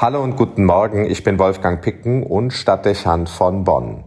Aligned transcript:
Hallo 0.00 0.22
und 0.22 0.36
guten 0.36 0.64
Morgen, 0.64 1.10
ich 1.10 1.24
bin 1.24 1.40
Wolfgang 1.40 1.82
Picken 1.82 2.22
und 2.22 2.52
Stadtdechant 2.52 3.28
von 3.28 3.64
Bonn. 3.64 4.04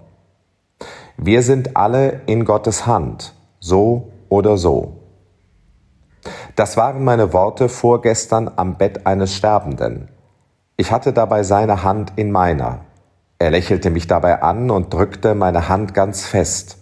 Wir 1.18 1.42
sind 1.42 1.76
alle 1.76 2.22
in 2.28 2.46
Gottes 2.46 2.88
Hand, 2.88 3.34
so 3.60 4.14
oder 4.30 4.56
so. 4.56 5.02
Das 6.56 6.78
waren 6.78 7.04
meine 7.04 7.34
Worte 7.34 7.68
vorgestern 7.68 8.50
am 8.56 8.78
Bett 8.78 9.06
eines 9.06 9.36
Sterbenden. 9.36 10.08
Ich 10.78 10.94
hatte 10.94 11.12
dabei 11.12 11.44
seine 11.44 11.84
Hand 11.84 12.14
in 12.16 12.32
meiner. 12.32 12.86
Er 13.38 13.52
lächelte 13.52 13.90
mich 13.90 14.08
dabei 14.08 14.42
an 14.42 14.72
und 14.72 14.94
drückte 14.94 15.36
meine 15.36 15.68
Hand 15.68 15.94
ganz 15.94 16.26
fest. 16.26 16.78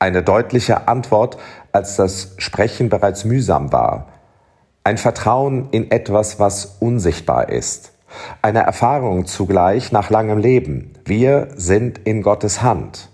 Eine 0.00 0.24
deutliche 0.24 0.88
Antwort, 0.88 1.38
als 1.70 1.94
das 1.94 2.34
Sprechen 2.38 2.88
bereits 2.88 3.24
mühsam 3.24 3.72
war. 3.72 4.08
Ein 4.82 4.98
Vertrauen 4.98 5.68
in 5.70 5.92
etwas, 5.92 6.40
was 6.40 6.78
unsichtbar 6.80 7.48
ist. 7.48 7.92
Eine 8.40 8.60
Erfahrung 8.60 9.26
zugleich 9.26 9.92
nach 9.92 10.10
langem 10.10 10.38
Leben. 10.38 10.92
Wir 11.04 11.48
sind 11.56 11.98
in 12.04 12.22
Gottes 12.22 12.62
Hand. 12.62 13.08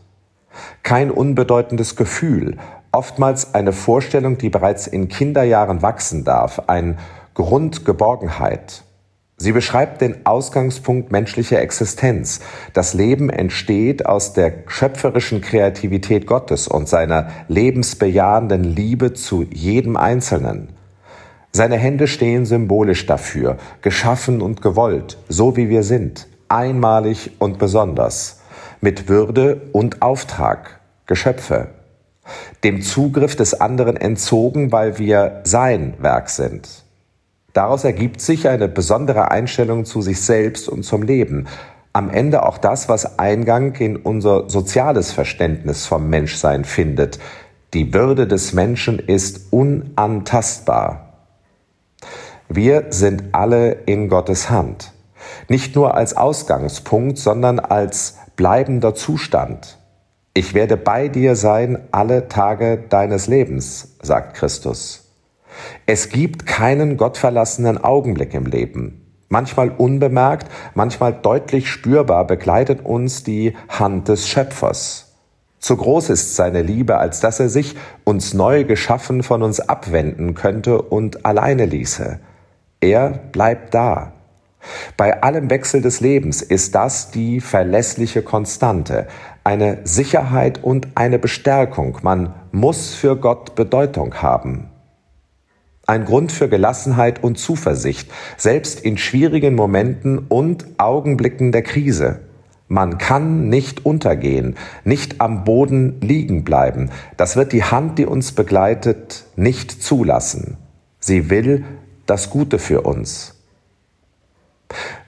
Kein 0.83 1.11
unbedeutendes 1.11 1.97
Gefühl, 1.97 2.57
oftmals 2.93 3.55
eine 3.55 3.73
Vorstellung, 3.73 4.39
die 4.39 4.51
bereits 4.51 4.87
in 4.87 5.09
Kinderjahren 5.09 5.83
wachsen 5.83 6.25
darf, 6.25 6.63
ein 6.67 6.99
Grundgeborgenheit. 7.35 8.83
Sie 9.41 9.53
beschreibt 9.53 10.01
den 10.01 10.27
Ausgangspunkt 10.27 11.13
menschlicher 11.13 11.61
Existenz. 11.61 12.41
Das 12.73 12.93
Leben 12.93 13.31
entsteht 13.31 14.05
aus 14.05 14.33
der 14.33 14.65
schöpferischen 14.67 15.41
Kreativität 15.41 16.27
Gottes 16.27 16.67
und 16.67 16.89
seiner 16.89 17.29
lebensbejahenden 17.47 18.65
Liebe 18.65 19.13
zu 19.13 19.45
jedem 19.45 19.97
Einzelnen. 19.97 20.71
Seine 21.59 21.77
Hände 21.77 22.07
stehen 22.07 22.47
symbolisch 22.47 23.07
dafür, 23.07 23.57
geschaffen 23.83 24.43
und 24.43 24.63
gewollt, 24.63 25.19
so 25.29 25.57
wie 25.57 25.69
wir 25.69 25.83
sind, 25.83 26.29
einmalig 26.49 27.33
und 27.41 27.59
besonders, 27.59 28.43
mit 28.81 29.09
Würde 29.09 29.63
und 29.73 30.01
Auftrag, 30.01 30.79
Geschöpfe, 31.07 31.71
dem 32.63 32.81
Zugriff 32.81 33.35
des 33.35 33.61
anderen 33.61 33.97
entzogen, 33.97 34.71
weil 34.71 35.01
wir 35.01 35.41
sein 35.43 35.95
Werk 35.99 36.31
sind. 36.31 36.85
Daraus 37.55 37.83
ergibt 37.83 38.21
sich 38.21 38.47
eine 38.47 38.69
besondere 38.69 39.33
Einstellung 39.33 39.85
zu 39.85 40.01
sich 40.01 40.21
selbst 40.21 40.69
und 40.69 40.85
zum 40.85 41.03
Leben, 41.03 41.49
am 41.93 42.09
Ende 42.09 42.47
auch 42.47 42.59
das, 42.59 42.89
was 42.89 43.19
Eingang 43.19 43.75
in 43.75 43.97
unser 43.97 44.49
soziales 44.49 45.11
Verständnis 45.11 45.87
vom 45.87 46.09
Menschsein 46.09 46.65
findet. 46.65 47.19
Die 47.75 47.93
Würde 47.93 48.29
des 48.29 48.53
Menschen 48.53 49.01
ist 49.01 49.53
unantastbar. 49.53 51.08
Wir 52.51 52.87
sind 52.89 53.25
alle 53.33 53.73
in 53.85 54.09
Gottes 54.09 54.49
Hand. 54.49 54.93
Nicht 55.49 55.77
nur 55.77 55.95
als 55.95 56.17
Ausgangspunkt, 56.17 57.19
sondern 57.19 57.61
als 57.61 58.17
bleibender 58.37 58.95
Zustand. 58.95 59.77
Ich 60.33 60.55
werde 60.55 60.79
bei 60.79 61.09
dir 61.09 61.37
sein 61.37 61.79
alle 61.91 62.29
Tage 62.29 62.79
deines 62.89 63.27
Lebens, 63.27 63.97
sagt 64.01 64.35
Christus. 64.35 65.11
Es 65.85 66.09
gibt 66.09 66.47
keinen 66.47 66.97
gottverlassenen 66.97 67.77
Augenblick 67.85 68.33
im 68.33 68.47
Leben. 68.47 69.05
Manchmal 69.29 69.69
unbemerkt, 69.69 70.51
manchmal 70.75 71.13
deutlich 71.13 71.69
spürbar 71.69 72.27
begleitet 72.27 72.83
uns 72.83 73.25
die 73.25 73.55
Hand 73.69 74.09
des 74.09 74.27
Schöpfers. 74.27 75.13
Zu 75.59 75.77
groß 75.77 76.09
ist 76.09 76.35
seine 76.35 76.63
Liebe, 76.63 76.97
als 76.97 77.21
dass 77.21 77.41
er 77.41 77.51
sich, 77.51 77.77
uns 78.05 78.33
neu 78.33 78.65
geschaffen, 78.65 79.23
von 79.23 79.43
uns 79.43 79.61
abwenden 79.61 80.35
könnte 80.35 80.81
und 80.81 81.27
alleine 81.27 81.67
ließe. 81.67 82.21
Er 82.81 83.11
bleibt 83.11 83.75
da. 83.75 84.13
Bei 84.97 85.23
allem 85.23 85.51
Wechsel 85.51 85.83
des 85.83 86.01
Lebens 86.01 86.43
ist 86.43 86.75
das 86.75 87.11
die 87.11 87.41
verlässliche 87.41 88.23
Konstante, 88.23 89.07
eine 89.45 89.79
Sicherheit 89.85 90.63
und 90.63 90.89
eine 90.95 91.19
Bestärkung. 91.19 91.99
Man 92.03 92.35
muss 92.53 92.95
für 92.95 93.17
Gott 93.17 93.55
Bedeutung 93.55 94.15
haben. 94.15 94.69
Ein 95.87 96.05
Grund 96.05 96.33
für 96.33 96.49
Gelassenheit 96.49 97.23
und 97.25 97.39
Zuversicht, 97.39 98.11
selbst 98.37 98.81
in 98.81 98.99
schwierigen 98.99 99.55
Momenten 99.55 100.19
und 100.19 100.67
Augenblicken 100.77 101.51
der 101.51 101.63
Krise. 101.63 102.21
Man 102.67 102.99
kann 102.99 103.49
nicht 103.49 103.87
untergehen, 103.87 104.57
nicht 104.85 105.23
am 105.23 105.45
Boden 105.45 105.99
liegen 106.03 106.45
bleiben. 106.45 106.91
Das 107.17 107.37
wird 107.37 107.53
die 107.53 107.65
Hand, 107.65 107.99
die 107.99 108.05
uns 108.05 108.33
begleitet, 108.33 109.25
nicht 109.37 109.83
zulassen. 109.83 110.59
Sie 111.01 111.31
will 111.31 111.65
das 112.09 112.31
Gute 112.31 112.59
für 112.59 112.83
uns. 112.83 113.35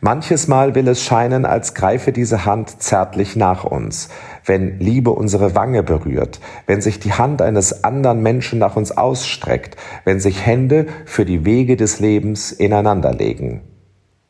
Manches 0.00 0.48
Mal 0.48 0.74
will 0.74 0.88
es 0.88 1.02
scheinen, 1.02 1.44
als 1.44 1.74
greife 1.74 2.12
diese 2.12 2.46
Hand 2.46 2.82
zärtlich 2.82 3.36
nach 3.36 3.64
uns, 3.64 4.08
wenn 4.46 4.78
Liebe 4.78 5.10
unsere 5.10 5.54
Wange 5.54 5.82
berührt, 5.82 6.40
wenn 6.66 6.80
sich 6.80 6.98
die 6.98 7.12
Hand 7.12 7.42
eines 7.42 7.84
anderen 7.84 8.22
Menschen 8.22 8.58
nach 8.58 8.76
uns 8.76 8.96
ausstreckt, 8.96 9.76
wenn 10.04 10.18
sich 10.18 10.46
Hände 10.46 10.86
für 11.04 11.26
die 11.26 11.44
Wege 11.44 11.76
des 11.76 12.00
Lebens 12.00 12.52
ineinanderlegen. 12.52 13.60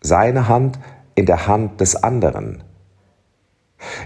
Seine 0.01 0.49
Hand 0.49 0.81
in 1.15 1.27
der 1.27 1.47
Hand 1.47 1.81
des 1.81 2.03
anderen. 2.03 2.65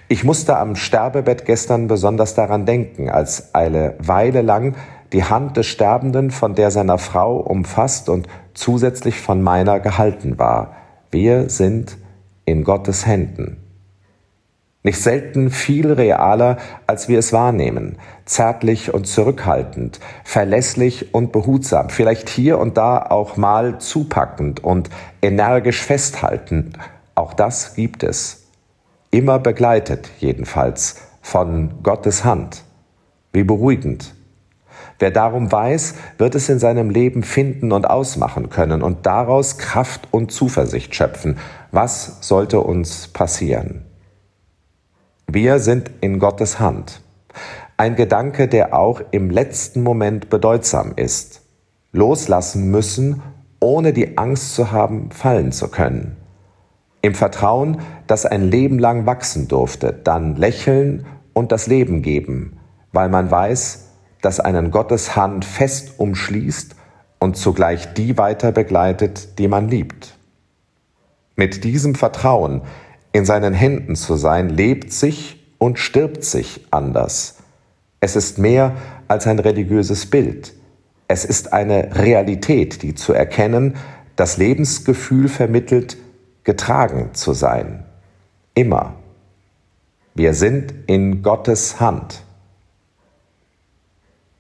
Ich 0.09 0.25
musste 0.25 0.57
am 0.59 0.77
Sterbebett 0.77 1.47
gestern 1.47 1.89
besonders 1.89 2.35
daran 2.35 2.67
denken, 2.67 3.11
als 3.11 3.55
eine 3.55 3.95
Weile 3.99 4.43
lang 4.43 4.75
die 5.15 5.25
Hand 5.25 5.57
des 5.57 5.67
Sterbenden 5.67 6.33
von 6.33 6.55
der 6.55 6.71
seiner 6.71 6.99
Frau 6.99 7.37
umfasst 7.37 8.09
und 8.09 8.27
zusätzlich 8.53 9.21
von 9.21 9.43
meiner 9.43 9.79
gehalten 9.79 10.39
war. 10.39 10.75
Wir 11.11 11.49
sind 11.49 11.97
in 12.45 12.65
Gottes 12.65 13.07
Händen. 13.07 13.59
Nicht 14.83 15.01
selten 15.01 15.51
viel 15.51 15.91
realer, 15.93 16.59
als 16.87 17.09
wir 17.09 17.19
es 17.19 17.33
wahrnehmen, 17.33 17.97
zärtlich 18.27 18.93
und 18.93 19.07
zurückhaltend, 19.07 20.01
verlässlich 20.25 21.15
und 21.15 21.33
behutsam, 21.33 21.89
vielleicht 21.89 22.29
hier 22.29 22.59
und 22.59 22.77
da 22.77 22.99
auch 22.99 23.39
mal 23.39 23.79
zupackend 23.79 24.63
und 24.63 24.91
energisch 25.23 25.81
festhaltend. 25.81 26.77
Auch 27.15 27.33
das 27.33 27.77
gibt 27.77 28.03
es. 28.03 28.49
Immer 29.11 29.39
begleitet 29.39 30.11
jedenfalls 30.19 30.97
von 31.23 31.83
Gottes 31.83 32.25
Hand. 32.25 32.65
Wie 33.33 33.45
beruhigend. 33.45 34.13
Wer 34.99 35.11
darum 35.11 35.51
weiß, 35.51 35.95
wird 36.19 36.35
es 36.35 36.49
in 36.49 36.59
seinem 36.59 36.91
Leben 36.91 37.23
finden 37.23 37.73
und 37.73 37.89
ausmachen 37.89 38.49
können 38.49 38.83
und 38.83 39.07
daraus 39.07 39.59
Kraft 39.59 40.09
und 40.11 40.31
Zuversicht 40.31 40.95
schöpfen. 40.95 41.39
Was 41.73 42.19
sollte 42.21 42.61
uns 42.61 43.09
passieren? 43.09 43.85
Wir 45.27 45.59
sind 45.59 45.91
in 46.01 46.19
Gottes 46.19 46.61
Hand. 46.61 47.01
Ein 47.77 47.97
Gedanke, 47.97 48.47
der 48.47 48.79
auch 48.79 49.01
im 49.11 49.31
letzten 49.31 49.83
Moment 49.83 50.31
bedeutsam 50.31 50.93
ist. 50.95 51.43
Loslassen 51.93 52.71
müssen, 52.71 53.23
ohne 53.59 53.93
die 53.93 54.17
Angst 54.17 54.55
zu 54.55 54.71
haben, 54.71 55.11
fallen 55.11 55.51
zu 55.51 55.69
können. 55.69 56.17
Im 57.03 57.15
Vertrauen, 57.15 57.81
dass 58.07 58.27
ein 58.27 58.43
Leben 58.43 58.79
lang 58.79 59.07
wachsen 59.07 59.49
durfte, 59.49 59.93
dann 59.93 60.37
lächeln 60.37 61.07
und 61.33 61.51
das 61.51 61.67
Leben 61.67 62.03
geben, 62.03 62.59
weil 62.93 63.09
man 63.09 63.31
weiß, 63.31 63.91
das 64.25 64.41
einen 64.41 64.71
Gottes 64.71 65.17
Hand 65.17 65.45
fest 65.45 65.95
umschließt 65.99 66.75
und 67.19 67.37
zugleich 67.37 67.93
die 67.95 68.17
weiter 68.17 68.53
begleitet, 68.53 69.39
die 69.39 69.49
man 69.49 69.69
liebt. 69.69 70.17
Mit 71.37 71.65
diesem 71.65 71.95
Vertrauen 71.95 72.63
in 73.13 73.25
seinen 73.25 73.55
Händen 73.55 73.97
zu 73.97 74.17
sein, 74.17 74.49
lebt 74.49 74.93
sich 74.93 75.45
und 75.59 75.79
stirbt 75.79 76.25
sich 76.25 76.67
anders. 76.71 77.37
Es 78.01 78.17
ist 78.17 78.39
mehr 78.39 78.73
als 79.09 79.27
ein 79.27 79.39
religiöses 79.39 80.07
Bild. 80.07 80.53
Es 81.07 81.25
ist 81.25 81.53
eine 81.53 81.97
Realität, 81.97 82.83
die 82.83 82.95
zu 82.95 83.13
erkennen, 83.13 83.77
das 84.17 84.37
Lebensgefühl 84.37 85.29
vermittelt, 85.29 85.97
getragen 86.43 87.11
zu 87.15 87.35
sein. 87.35 87.85
Immer. 88.55 88.95
Wir 90.15 90.35
sind 90.35 90.75
in 90.87 91.23
Gottes 91.23 91.81
Hand. 91.81 92.24